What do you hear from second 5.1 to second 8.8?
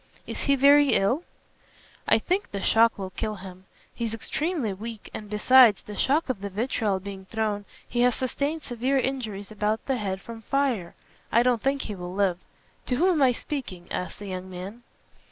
and besides the shock of the vitriol being thrown, he has sustained